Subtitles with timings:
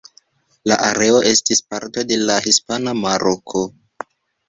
[0.71, 3.67] La areo estis parto de la Hispana Maroko.